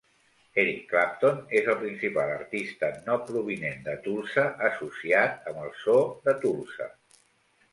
Eric 0.61 0.77
Clapton 0.91 1.43
és 1.59 1.67
el 1.73 1.75
principal 1.81 2.31
artista 2.37 2.89
no 3.09 3.17
provinent 3.27 3.85
de 3.89 3.95
Tulsa 4.07 4.47
associat 4.71 5.47
amb 5.53 5.63
el 5.67 5.71
so 5.83 5.99
de 6.27 6.37
Tulsa. 6.47 6.91